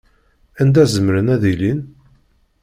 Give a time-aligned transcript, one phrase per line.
[0.61, 1.79] Anda zemren ad ilin?